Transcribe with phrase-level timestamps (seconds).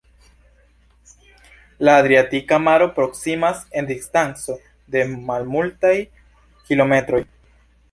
[1.87, 4.57] La Adriatika Maro proksimas en distanco
[4.97, 5.95] de malmultaj
[6.67, 7.25] kilometroj.